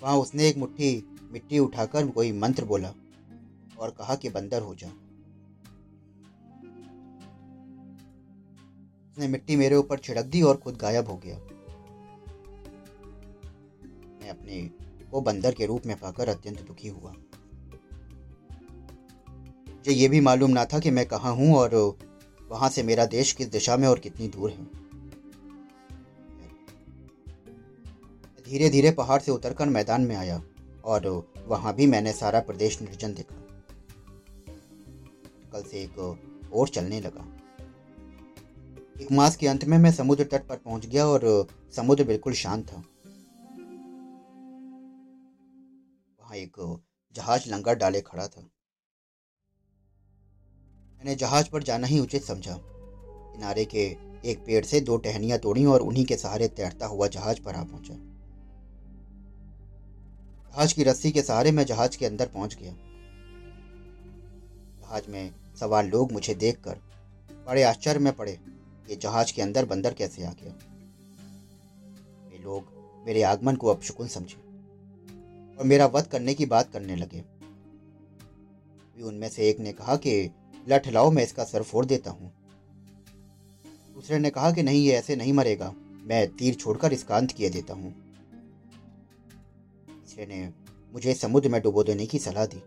वहाँ 0.02 0.16
उसने 0.18 0.48
एक 0.48 0.56
मुट्ठी, 0.56 1.18
मिट्टी 1.32 1.58
उठाकर 1.58 2.06
कोई 2.06 2.32
मंत्र 2.32 2.64
बोला 2.64 2.94
और 3.78 3.90
कहा 3.90 4.14
कि 4.14 4.28
बंदर 4.28 4.62
हो 4.62 4.74
जा। 4.74 4.88
उसने 9.12 9.28
मिट्टी 9.28 9.56
मेरे 9.56 9.76
ऊपर 9.76 9.98
छिड़क 9.98 10.24
दी 10.24 10.42
और 10.42 10.56
खुद 10.56 10.76
गायब 10.76 11.08
हो 11.08 11.16
गया। 11.16 11.38
मैं 14.22 14.30
अपने 14.30 14.70
को 15.10 15.20
बंदर 15.20 15.54
के 15.54 15.66
रूप 15.66 15.86
में 15.86 15.96
पाकर 15.96 16.28
अत्यंत 16.28 16.62
दुखी 16.62 16.88
हुआ। 16.88 17.14
मुझे 19.82 19.92
ये 19.92 20.08
भी 20.08 20.20
मालूम 20.20 20.50
ना 20.50 20.64
था 20.64 20.78
कि 20.78 20.90
मैं 20.90 21.04
कहाँ 21.06 21.32
हूँ 21.34 21.54
और 21.54 21.74
वहाँ 22.48 22.68
से 22.68 22.82
मेरा 22.82 23.06
देश 23.06 23.32
किस 23.32 23.48
दिशा 23.48 23.76
में 23.76 23.86
और 23.88 23.98
कितनी 23.98 24.28
दूर 24.28 24.50
है। 24.50 24.64
धीरे 28.44 28.68
धीरे 28.70 28.90
पहाड़ 28.90 29.20
से 29.20 29.32
उतरकर 29.32 29.68
मैदान 29.68 30.02
में 30.02 30.14
आया 30.16 30.42
और 30.84 31.08
वहाँ 31.46 31.74
भी 31.74 31.86
मैंने 31.86 32.12
सारा 32.12 32.40
प्रदेश 32.40 32.80
निर्जन 32.82 33.14
देखा। 33.14 33.36
कल 35.52 35.62
से 35.62 35.82
एक 35.82 35.98
और 36.52 36.68
चलने 36.68 37.00
लगा। 37.00 37.26
एक 39.02 39.12
मास 39.12 39.36
के 39.36 39.46
अंत 39.46 39.64
में 39.64 39.78
मैं 39.78 39.92
समुद्र 39.92 40.24
तट 40.24 40.46
पर 40.46 40.56
पहुँच 40.56 40.86
गया 40.86 41.06
और 41.06 41.46
समुद्र 41.76 42.04
बिल्कुल 42.04 42.32
शांत 42.32 42.66
था। 42.68 42.84
वहाँ 46.20 46.36
एक 46.36 46.80
जहाज़ 47.14 47.50
लंगर 47.50 47.74
डाले 47.74 48.00
खड़ा 48.00 48.26
था। 48.26 48.48
मैंने 51.04 51.14
जहाज़ 51.16 51.48
पर 51.50 51.62
जाना 51.62 51.86
ही 51.86 52.00
उचित 52.00 52.22
समझा। 52.22 52.56
किनारे 53.32 53.64
के 53.64 53.96
एक 54.24 54.44
पेड़ 54.46 54.64
से 54.64 54.80
दो 54.80 54.96
टहनियाँ 54.96 55.38
तोड़ी 55.38 55.64
और 55.64 55.80
उन्हीं 55.80 56.04
के 56.04 56.16
सहारे 56.16 56.48
तैरता 56.48 56.86
हुआ 56.86 57.06
जहाज़ 57.06 57.40
पर 57.40 57.54
आ 57.54 57.62
पहुँचा। 57.62 57.94
जहाज़ 60.52 60.74
की 60.74 60.82
रस्सी 60.82 61.12
के 61.12 61.22
सहारे 61.22 61.52
मैं 61.52 61.66
जहाज़ 61.66 61.98
के 61.98 62.06
अंदर 62.06 62.26
पहुँच 62.26 62.54
गया। 62.54 62.72
जहाज़ 64.80 65.10
में 65.10 65.34
सवार 65.60 65.86
लोग 65.86 66.12
मुझे 66.12 66.34
देखकर 66.34 66.78
बड़े 67.46 67.62
आश्चर्य 67.62 67.98
में 67.98 68.12
पड़े 68.12 68.38
कि 68.88 68.96
जहाज़ 68.96 69.32
के 69.32 69.42
अंदर 69.42 69.64
बंदर 69.64 69.94
कैसे 69.94 70.24
आ 70.24 70.30
गया। 70.30 70.52
वे 72.30 72.38
लोग 72.38 72.64
मेरे 73.06 73.22
आगमन 73.22 73.56
को 73.56 73.68
अपशकुन 73.68 74.08
समझे 74.08 74.36
और 75.56 75.64
मेरा 75.64 75.86
वध 75.86 76.06
करने 76.06 76.34
की 76.34 76.46
बात 76.46 76.72
करने 76.72 76.96
लगे। 76.96 77.24
उनमें 79.04 79.28
से 79.28 79.48
एक 79.48 79.60
ने 79.60 79.72
कहा 79.72 79.96
कि 79.96 80.30
लठ 80.68 80.88
लाओ 80.88 81.10
मैं 81.10 81.22
इसका 81.22 81.44
सर 81.44 81.62
फोड़ 81.62 81.86
देता 81.86 82.10
हूँ। 82.10 82.32
दूसरे 83.94 84.18
ने 84.18 84.30
कहा 84.30 84.50
कि 84.52 84.62
नहीं, 84.62 84.84
ये 84.84 84.92
ऐसे 84.92 85.16
नहीं 85.16 85.32
मरेगा। 85.32 85.74
मैं 86.04 86.36
तीर 86.36 86.54
छोड़कर 86.54 86.92
इसका 86.92 87.16
अंत 87.16 87.32
किए 87.32 87.50
देता 87.50 87.74
हूँ। 87.74 87.92
तीसरे 89.88 90.26
ने 90.26 90.52
मुझे 90.92 91.14
समुद्र 91.14 91.48
में 91.48 91.62
डुबो 91.62 91.84
देने 91.84 92.06
की 92.06 92.18
सलाह 92.18 92.46
दी। 92.46 92.62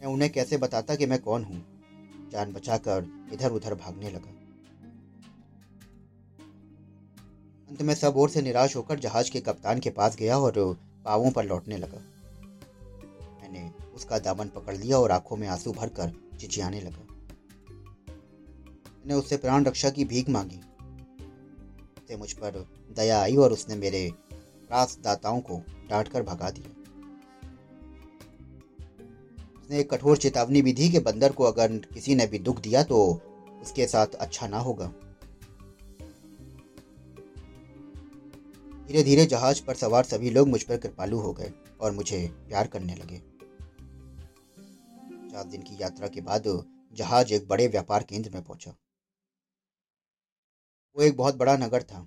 मैं 0.00 0.06
उन्हें 0.06 0.32
कैसे 0.32 0.56
बताता 0.56 0.94
कि 0.94 1.06
मैं 1.06 1.18
कौन 1.18 1.44
हूँ? 1.44 1.64
जान 2.32 2.52
बचाकर 2.52 3.28
इधर 3.32 3.50
उधर 3.50 3.74
भागने 3.74 4.10
लगा। 4.10 4.30
अंत 7.68 7.82
में 7.82 7.94
सब 7.94 8.16
ओर 8.16 8.30
से 8.30 8.42
निराश 8.42 8.76
होकर 8.76 8.98
जहाज़ 8.98 9.30
के 9.30 9.40
कप्तान 9.40 9.80
के 9.80 9.90
पास 9.90 10.16
गया 10.16 10.38
और 10.38 10.78
पावों 11.04 11.30
पर 11.30 11.44
लौटने 11.44 11.76
लगा। 11.76 11.98
मैंने 13.42 13.83
उसका 13.94 14.18
दामन 14.18 14.48
पकड़ 14.48 14.76
लिया 14.76 14.98
और 14.98 15.10
आँखों 15.10 15.36
में 15.36 15.48
आँसू 15.48 15.72
भरकर 15.72 16.12
चिचियाने 16.40 16.80
लगा। 16.80 17.06
मैंने 18.98 19.14
उससे 19.14 19.36
प्राण 19.36 19.64
रक्षा 19.64 19.90
की 19.90 20.04
भीख 20.04 20.28
मांगी। 20.28 20.60
उससे 21.98 22.16
मुझ 22.16 22.32
पर 22.32 22.66
दया 22.96 23.20
आई 23.22 23.36
और 23.36 23.52
उसने 23.52 23.76
मेरे 23.76 24.10
दाताओं 24.72 25.40
को 25.40 25.62
डांट 25.90 26.08
कर 26.08 26.22
भगा 26.22 26.50
दिया। 26.50 26.70
उसने 29.60 29.80
एक 29.80 29.90
कठोर 29.90 30.16
चेतावनी 30.16 30.62
भी 30.62 30.72
दी 30.72 30.88
कि 30.88 30.98
बंदर 30.98 31.32
को 31.32 31.44
अगर 31.44 31.76
किसी 31.94 32.14
ने 32.14 32.26
भी 32.26 32.38
दुख 32.38 32.60
दिया 32.60 32.82
तो 32.82 32.98
उसके 33.62 33.86
साथ 33.86 34.06
अच्छा 34.06 34.46
ना 34.46 34.58
होगा। 34.58 34.86
धीरे 38.88 39.02
धीरे 39.02 39.26
जहाज़ 39.26 39.62
पर 39.64 39.74
सवार 39.74 40.04
सभी 40.04 40.30
लोग 40.30 40.48
मुझ 40.48 40.62
पर 40.62 40.76
कृपालु 40.76 41.18
हो 41.18 41.32
गए 41.32 41.52
और 41.80 41.92
मुझे 41.92 42.26
प्यार 42.48 42.66
करने 42.66 42.94
लगे। 42.94 43.33
चार 45.34 45.44
दिन 45.44 45.62
की 45.62 45.76
यात्रा 45.80 46.08
के 46.08 46.20
बाद 46.20 46.44
जहाज़ 46.92 47.32
एक 47.34 47.46
बड़े 47.48 47.66
व्यापार 47.68 48.02
केंद्र 48.02 48.30
में 48.30 48.42
पहुँचा। 48.42 48.70
वो 50.96 51.02
एक 51.02 51.16
बहुत 51.16 51.36
बड़ा 51.36 51.56
नगर 51.56 51.82
था। 51.82 52.00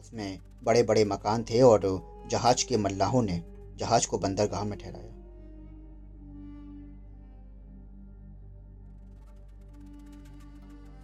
उसमें 0.00 0.38
बड़े 0.64 0.82
बड़े 0.82 1.04
मकान 1.04 1.44
थे 1.44 1.60
और 1.62 1.82
जहाज़ 2.30 2.64
के 2.66 2.76
मल्लाहों 2.76 3.22
ने 3.22 3.42
जहाज़ 3.78 4.06
को 4.08 4.18
बंदरगाह 4.18 4.64
में 4.64 4.78
ठहराया। 4.78 5.12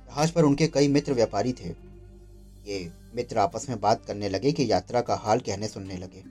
जहाज़ 0.08 0.32
पर 0.32 0.44
उनके 0.44 0.66
कई 0.68 0.88
मित्र 0.88 1.12
व्यापारी 1.14 1.52
थे। 1.54 1.68
ये 2.66 2.84
मित्र 3.14 3.38
आपस 3.38 3.68
में 3.68 3.80
बात 3.80 4.04
करने 4.06 4.28
लगे 4.28 4.52
कि 4.52 4.70
यात्रा 4.72 5.00
का 5.02 5.16
हाल 5.16 5.40
कहने 5.40 5.68
सुनने 5.68 5.96
लगे, 5.96 6.22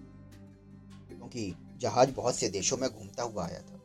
क्योंकि 1.09 1.53
जहाज़ 1.77 2.11
बहुत 2.13 2.35
से 2.35 2.49
देशों 2.49 2.77
में 2.77 2.89
घूमता 2.89 3.23
हुआ 3.23 3.45
आया 3.45 3.59
था। 3.59 3.78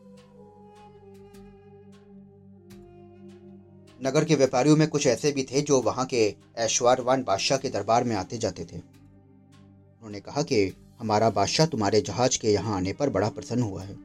नगर 4.06 4.24
के 4.24 4.34
व्यापारियों 4.34 4.76
में 4.76 4.88
कुछ 4.88 5.06
ऐसे 5.06 5.32
भी 5.32 5.42
थे 5.42 5.62
जो 5.62 5.82
वहाँ 5.82 6.06
के 6.06 6.34
ऐश्वर्यवान 6.56 7.22
बादशाह 7.22 7.58
के 7.58 7.68
दरबार 7.68 8.04
में 8.04 8.16
आते 8.16 8.38
जाते 8.38 8.64
थे। 8.64 8.76
उन्होंने 8.76 10.20
कहा 10.20 10.42
कि 10.42 10.76
हमारा 10.98 11.30
बादशाह 11.30 11.66
तुम्हारे 11.66 12.00
जहाज़ 12.00 12.38
के 12.40 12.52
यहाँ 12.52 12.76
आने 12.76 12.92
पर 12.92 13.10
बड़ा 13.10 13.28
प्रसन्न 13.28 13.62
हुआ 13.62 13.82
है। 13.82 13.96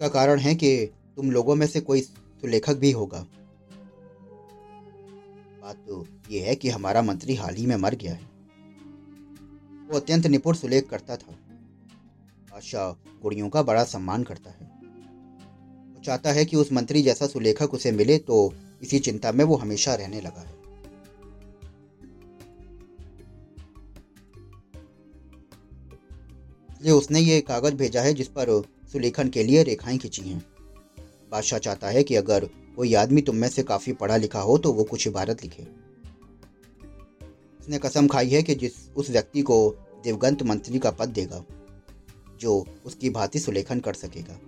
का 0.00 0.08
कारण 0.08 0.38
है 0.38 0.54
कि 0.54 0.86
तुम 1.16 1.30
लोगों 1.30 1.54
में 1.54 1.66
से 1.66 1.80
कोई 1.80 2.00
सुलेखक 2.00 2.74
भी 2.74 2.90
होगा। 2.90 3.26
बात 5.62 5.76
तो 5.76 6.06
ये 6.30 6.40
है 6.40 6.54
कि 6.54 6.68
हमारा 6.68 7.02
मंत्री 7.02 7.34
हाल 7.34 7.54
ही 7.54 7.66
में 7.66 7.76
मर 7.76 7.94
गया 7.94 8.14
है। 8.14 8.30
वो 9.90 9.96
अत्यंत 9.96 10.26
निपुण 10.26 10.54
सुलेख 10.54 10.88
करता 10.88 11.16
था। 11.16 11.32
बादशाह 12.50 12.92
गुड़ियों 13.22 13.48
का 13.48 13.62
बड़ा 13.62 13.84
सम्मान 13.84 14.22
करता 14.22 14.50
है। 14.50 14.69
चाहता 16.04 16.32
है 16.32 16.44
कि 16.44 16.56
उस 16.56 16.72
मंत्री 16.72 17.02
जैसा 17.02 17.26
सुलेखक 17.26 17.74
उसे 17.74 17.92
मिले 17.92 18.18
तो 18.18 18.54
इसी 18.82 18.98
चिंता 18.98 19.32
में 19.32 19.44
वो 19.44 19.56
हमेशा 19.56 19.94
रहने 19.94 20.20
लगा 20.20 20.40
है। 20.40 20.58
इसलिए 26.70 26.92
उसने 26.92 27.20
ये 27.20 27.40
कागज़ 27.40 27.74
भेजा 27.74 28.02
है 28.02 28.14
जिस 28.14 28.28
पर 28.28 28.62
सुलेखन 28.92 29.28
के 29.28 29.42
लिए 29.42 29.62
रेखाएँ 29.62 29.98
खिंची 29.98 30.22
हैं। 30.22 30.44
बादशाह 31.32 31.58
चाहता 31.58 31.88
है 31.88 32.02
कि 32.02 32.14
अगर 32.14 32.44
कोई 32.76 32.94
आदमी 32.94 33.22
तुम 33.22 33.36
में 33.36 33.48
से 33.48 33.62
काफ़ी 33.62 33.92
पढ़ा 33.92 34.16
लिखा 34.16 34.40
हो 34.40 34.58
तो 34.58 34.72
वो 34.72 34.84
कुछ 34.84 35.06
इबारत 35.06 35.42
लिखे। 35.44 35.62
उसने 37.60 37.78
कसम 37.78 38.08
खाई 38.08 38.28
है 38.28 38.42
कि 38.42 38.54
जिस, 38.54 38.72
उस 38.96 39.10
व्यक्ति 39.10 39.42
को 39.42 39.76
दिवगंत 40.04 40.42
मंत्री 40.42 40.78
का 40.78 40.90
पद 40.90 41.08
देगा, 41.08 41.44
जो 42.40 42.66
उसकी 42.86 43.10
भांति 43.10 43.38
सुलेखन 43.38 43.80
कर 43.80 43.94
सकेगा। 43.94 44.38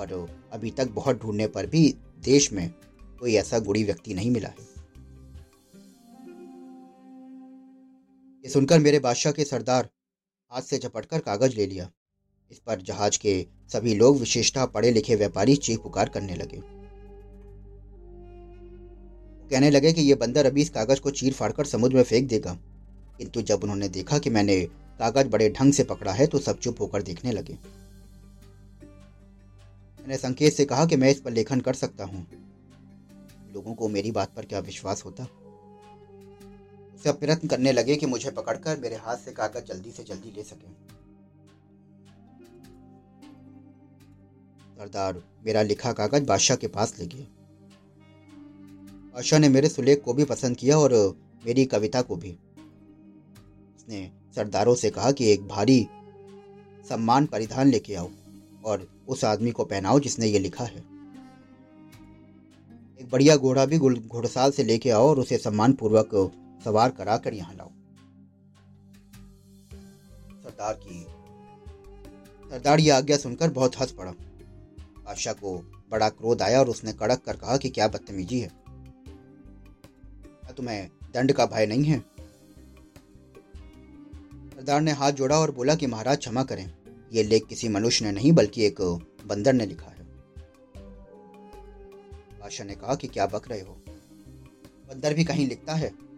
और 0.00 0.40
अभी 0.52 0.70
तक 0.70 0.88
बहुत 0.88 1.22
ढूँढने 1.22 1.46
पर 1.46 1.66
भी 1.66 1.96
देश 2.24 2.52
में 2.52 2.74
कोई 3.20 3.34
ऐसा 3.34 3.58
गुड़ी 3.58 3.84
व्यक्ति 3.84 4.14
नहीं 4.14 4.30
मिला 4.30 4.48
है। 4.48 4.70
ये 8.44 8.48
सुनकर 8.48 8.78
मेरे 8.78 8.98
बादशाह 8.98 9.32
के 9.32 9.44
सरदार 9.44 9.88
हाथ 10.52 10.62
से 10.62 10.78
झपटकर 10.78 11.18
कागज़ 11.18 11.56
ले 11.56 11.66
लिया। 11.66 11.90
इस 12.50 12.58
पर 12.58 12.80
जहाज़ 12.80 13.18
के 13.18 13.46
सभी 13.72 13.94
लोग 13.94 14.18
विशेषतः 14.18 14.66
पढ़े 14.66 14.90
लिखे 14.90 15.16
व्यापारी 15.16 15.56
चीख 15.56 15.82
पुकार 15.82 16.08
करने 16.08 16.34
लगे। 16.34 16.60
कहने 19.50 19.70
लगे 19.70 19.92
कि 19.92 20.00
यह 20.00 20.16
बंदर 20.16 20.46
अभी 20.46 20.62
इस 20.62 20.70
कागज़ 20.70 21.00
को 21.00 21.10
चीर 21.10 21.32
फाड़कर 21.32 21.64
समुद्र 21.64 21.96
में 21.96 22.02
फेंक 22.02 22.28
देगा। 22.28 22.58
किंतु 23.18 23.42
जब 23.42 23.62
उन्होंने 23.62 23.88
देखा 23.88 24.18
कि 24.18 24.30
मैंने 24.30 24.64
कागज़ 24.98 25.28
बड़े 25.28 25.50
ढंग 25.50 25.72
से 25.72 25.84
पकड़ा 25.84 26.12
है 26.12 26.26
तो 26.26 26.38
सब 26.38 26.58
चुप 26.58 26.80
होकर 26.80 27.02
देखने 27.02 27.32
लगे। 27.32 27.58
मैंने 30.00 30.16
संकेत 30.16 30.52
से 30.52 30.64
कहा 30.64 30.86
कि 30.86 30.96
मैं 30.96 31.10
इस 31.10 31.20
पर 31.20 31.30
लेखन 31.30 31.60
कर 31.60 31.74
सकता 31.74 32.04
हूँ। 32.04 32.26
लोगों 33.54 33.74
को 33.74 33.88
मेरी 33.88 34.10
बात 34.10 34.34
पर 34.34 34.44
क्या 34.44 34.58
विश्वास 34.58 35.04
होता? 35.04 35.24
उसे 36.94 37.12
प्रयत्न 37.12 37.48
करने 37.48 37.72
लगे 37.72 37.96
कि 37.96 38.06
मुझे 38.06 38.30
पकड़कर 38.30 38.80
मेरे 38.80 38.96
हाथ 38.96 39.16
से 39.16 39.32
कागज़ 39.32 39.64
जल्दी 39.64 39.90
से 39.90 40.04
जल्दी 40.04 40.30
ले 40.30 40.42
सके। 40.42 41.00
सरदार, 44.78 45.22
मेरा 45.46 45.62
लिखा 45.62 45.92
कागज़ 45.92 46.24
बादशाह 46.24 46.56
के 46.56 46.66
पास 46.66 46.96
ले 46.98 47.06
गए। 47.06 47.26
बादशाह 49.14 49.38
ने 49.38 49.48
मेरे 49.48 49.68
सुलेख 49.68 50.02
को 50.02 50.12
भी 50.12 50.24
पसंद 50.24 50.56
किया 50.56 50.78
और 50.78 51.18
मेरी 51.46 51.64
कविता 51.64 52.02
को 52.02 52.16
भी। 52.16 52.32
उसने 53.76 54.12
सरदारों 54.34 54.74
से 54.74 54.90
कहा 54.90 55.12
कि 55.12 55.32
एक 55.32 55.48
भारी 55.48 55.88
सम्मान 56.88 57.26
परिधान 57.26 57.68
लेके 57.68 57.94
आओ। 57.94 58.10
और 58.64 58.88
उस 59.08 59.24
आदमी 59.24 59.50
को 59.50 59.64
पहनाओ 59.64 60.00
जिसने 60.00 60.26
ये 60.26 60.38
लिखा 60.38 60.64
है। 60.64 60.78
एक 63.00 63.08
बढ़िया 63.12 63.36
घोड़ा 63.36 63.64
भी 63.66 63.78
घोड़साल 63.78 64.50
से 64.50 64.64
लेके 64.64 64.90
आओ 64.90 65.08
और 65.08 65.18
उसे 65.18 65.38
सम्मान 65.38 65.72
पूर्वक 65.72 66.10
सवार 66.64 66.90
करा 66.90 67.16
कर 67.16 67.34
यहाँ 67.34 67.54
लाओ। 67.54 67.70
सरदार 70.42 70.74
की 70.74 71.06
सरदार 72.50 72.80
ये 72.80 72.90
आज्ञा 72.90 73.16
सुनकर 73.16 73.50
बहुत 73.50 73.80
हंस 73.80 73.92
पड़ा। 73.92 74.10
बादशाह 74.10 75.34
को 75.34 75.58
बड़ा 75.90 76.08
क्रोध 76.08 76.42
आया 76.42 76.58
और 76.60 76.68
उसने 76.68 76.92
कड़क 76.92 77.20
कर 77.20 77.36
कहा 77.36 77.56
कि 77.56 77.68
क्या 77.68 77.88
बदतमीजी 77.88 78.40
है। 78.40 78.50
क्या 80.24 80.52
तुम्हें 80.52 80.90
दंड 81.14 81.32
का 81.32 81.46
भय 81.46 81.66
नहीं 81.66 81.84
है? 81.84 81.98
सरदार 84.50 84.80
ने 84.80 84.92
हाथ 84.92 85.12
जोड़ा 85.12 85.38
और 85.38 85.50
बोला 85.50 85.74
कि 85.74 85.86
महाराज 85.86 86.18
क्षमा 86.18 86.42
करें। 86.42 86.79
यह 87.12 87.24
लेख 87.24 87.46
किसी 87.46 87.68
मनुष्य 87.68 88.04
ने 88.04 88.12
नहीं, 88.12 88.32
बल्कि 88.32 88.64
एक 88.64 88.80
बंदर 89.26 89.52
ने 89.52 89.66
लिखा 89.66 89.86
है। 89.86 90.04
बादशाह 92.40 92.66
ने 92.66 92.74
कहा 92.74 92.94
कि 92.94 93.08
क्या 93.08 93.26
बक 93.26 93.48
रहे 93.48 93.60
हो? 93.60 93.82
बंदर 94.88 95.14
भी 95.14 95.24
कहीं 95.24 95.48
लिखता 95.48 95.74
है? 95.74 96.10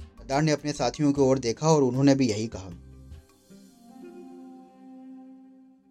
सरदार 0.00 0.42
ने 0.42 0.52
अपने 0.52 0.72
साथियों 0.72 1.12
की 1.12 1.20
ओर 1.20 1.38
देखा 1.38 1.68
और 1.68 1.82
उन्होंने 1.82 2.14
भी 2.14 2.28
यही 2.28 2.46
कहा। 2.46 2.68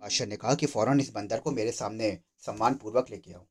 बादशाह 0.01 0.27
ने 0.27 0.37
कहा 0.37 0.55
कि 0.55 0.65
फ़ौरन 0.65 0.99
इस 0.99 1.11
बंदर 1.15 1.39
को 1.39 1.51
मेरे 1.51 1.71
सामने 1.71 2.19
सम्मान 2.39 2.73
पूर्वक 2.73 3.05
लेके 3.11 3.33
आओ। 3.33 3.45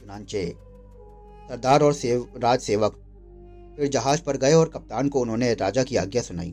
चुनाचे 0.00 0.56
सरदार 1.48 1.82
और 1.82 1.92
सेव 1.94 2.32
राज 2.36 2.60
सेवक 2.60 3.01
फिर 3.76 3.88
जहाज़ 3.88 4.22
पर 4.22 4.36
गए 4.36 4.52
और 4.52 4.68
कप्तान 4.68 5.08
को 5.08 5.20
उन्होंने 5.20 5.54
राजा 5.54 5.82
की 5.82 5.96
आज्ञा 5.96 6.22
सुनाई। 6.22 6.50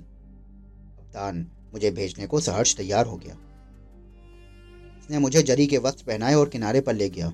कप्तान, 0.98 1.52
मुझे 1.74 1.92
भेजने 1.92 2.28
को 2.28 2.40
सहर्ष 2.40 2.76
तैयार 2.76 3.06
हो 3.06 3.18
गया। 3.18 3.36
उसने 5.00 5.20
मुझे 5.20 5.44
जरी 5.44 5.68
के 5.68 5.78
वस्त्र 5.78 6.04
पहनाए 6.04 6.34
और 6.34 6.50
किनारे 6.50 6.82
पर 6.82 6.94
ले 6.94 7.10
गया। 7.10 7.34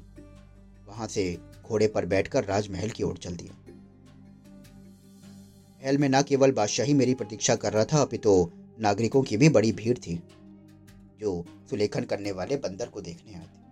वहाँ 0.87 1.07
से 1.07 1.37
घोड़े 1.65 1.87
पर 1.87 2.05
बैठकर 2.05 2.45
राजमहल 2.45 2.89
की 2.89 3.03
ओर 3.03 3.17
चल 3.17 3.35
दिया। 3.35 3.53
महल 5.83 5.97
में 5.97 6.09
न 6.09 6.21
केवल 6.21 6.51
बादशाही 6.51 6.93
मेरी 6.93 7.13
प्रतीक्षा 7.13 7.55
कर 7.55 7.73
रहा 7.73 7.85
था, 7.85 8.01
अपितु 8.01 8.23
तो 8.23 8.51
नागरिकों 8.79 9.23
की 9.23 9.37
भी 9.37 9.49
बड़ी 9.49 9.71
भीड़ 9.71 9.97
थी, 9.97 10.23
जो 11.19 11.45
सुलेखन 11.69 12.03
करने 12.03 12.31
वाले 12.31 12.57
बंदर 12.57 12.85
को 12.85 13.01
देखने 13.01 13.33
आए 13.33 13.45
थे। 13.45 13.65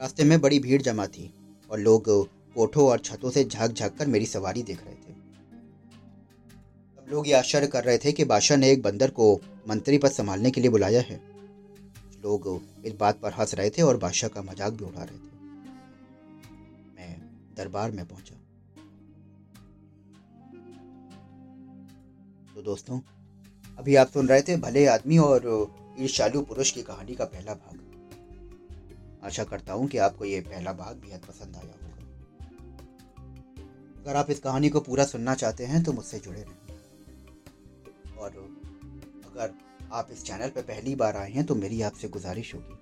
रास्ते 0.00 0.24
में 0.24 0.40
बड़ी 0.40 0.58
भीड़ 0.58 0.82
जमा 0.82 1.06
थी 1.06 1.34
और 1.70 1.78
लोग 1.78 2.28
कोठों 2.56 2.88
और 2.88 2.98
छतों 2.98 3.30
से 3.30 3.44
झाँक 3.44 3.72
झाँक 3.72 3.96
कर 3.96 4.06
मेरी 4.06 4.26
सवारी 4.26 4.62
देख 4.62 4.84
रहे 4.84 4.94
थे। 4.94 5.12
सब 6.96 7.06
लोग 7.10 7.28
ये 7.28 7.34
आश्चर्य 7.34 7.66
कर 7.66 7.84
रहे 7.84 7.98
थे 7.98 8.12
कि 8.12 8.24
बादशाह 8.24 8.58
ने 8.58 8.70
एक 8.70 8.82
बंदर 8.82 9.10
को 9.10 9.34
मंत्री 9.68 9.98
पद 9.98 10.10
संभालने 10.10 10.50
के 10.50 10.60
लिए 10.60 10.70
बुलाया 10.70 11.00
है। 11.00 11.20
लोग 12.22 12.60
इस 12.84 12.92
बात 12.92 13.20
पर 13.20 13.32
हंस 13.32 13.54
रहे 13.54 13.70
थे 13.70 13.82
और 13.82 13.96
बादशाह 13.96 14.30
का 14.30 14.42
मज़ाक 14.42 14.72
भी 14.72 14.84
उड़ा 14.84 15.02
रहे 15.02 15.18
थे। 15.18 15.38
मैं 16.96 17.16
दरबार 17.56 17.90
में 17.90 18.04
पहुँचा। 18.06 18.36
तो 22.54 22.62
दोस्तों, 22.62 23.00
अभी 23.78 23.94
आप 23.96 24.08
सुन 24.08 24.28
रहे 24.28 24.42
थे 24.42 24.56
भले 24.58 24.86
आदमी 24.88 25.18
और 25.18 25.46
ईर्षालु 25.98 26.40
पुरुष 26.42 26.70
की 26.70 26.82
कहानी 26.82 27.14
का 27.14 27.24
पहला 27.26 27.54
भाग। 27.54 27.78
आशा 29.24 29.44
करता 29.44 29.72
हूँ 29.72 29.86
कि 29.88 29.98
आपको 29.98 30.24
ये 30.24 30.40
पहला 30.42 30.72
भाग 30.74 30.96
बेहद 30.98 31.20
पसंद 31.20 31.56
आया 31.56 31.79
अगर 34.00 34.16
आप 34.16 34.30
इस 34.30 34.38
कहानी 34.40 34.68
को 34.68 34.80
पूरा 34.80 35.04
सुनना 35.04 35.34
चाहते 35.34 35.64
हैं 35.66 35.82
तो 35.84 35.92
मुझसे 35.92 36.18
जुड़े 36.18 36.42
रहें। 36.42 38.16
और 38.16 38.30
अगर 39.26 39.54
आप 39.92 40.08
इस 40.12 40.24
चैनल 40.24 40.48
पर 40.48 40.62
पहली 40.64 40.94
बार 40.94 41.16
आए 41.16 41.30
हैं 41.30 41.44
तो 41.46 41.54
मेरी 41.54 41.80
आपसे 41.82 42.08
गुजारिश 42.08 42.54
होगी 42.54 42.78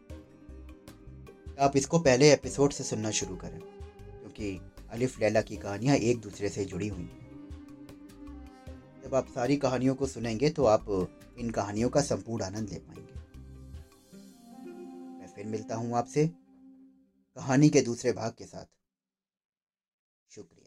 आप 1.61 1.77
इसको 1.77 1.99
पहले 1.99 2.33
एपिसोड 2.33 2.73
से 2.73 2.85
सुनना 2.85 3.11
शुरू 3.11 3.37
करें, 3.37 3.61
क्योंकि 3.61 4.61
अलिफ 4.91 5.19
लैला 5.21 5.41
की 5.43 5.57
कहानियाँ 5.57 5.97
एक 5.97 6.21
दूसरे 6.21 6.49
से 6.49 6.65
जुड़ी 6.65 6.89
हुई 6.89 7.03
हैं। 7.03 7.27
जब 9.05 9.15
आप 9.15 9.29
सारी 9.29 9.57
कहानियों 9.57 9.95
को 9.95 10.07
सुनेंगे 10.07 10.51
तो 10.51 10.65
आप 10.67 10.87
इन 11.39 11.51
कहानियों 11.51 11.89
का 11.91 12.01
संपूर्ण 12.03 12.45
आनंद 12.45 12.71
ले 12.71 12.79
पाएँगे। 12.79 13.13
मैं 15.19 15.29
फिर 15.37 15.47
मिलता 15.47 15.77
हूँ 15.77 15.97
आपसे 15.97 16.27
कहानी 17.37 17.69
के 17.69 17.81
दूसरे 17.81 18.13
भाग 18.13 18.33
के 18.39 18.45
साथ। 18.45 18.67
शुक्रिया। 20.31 20.58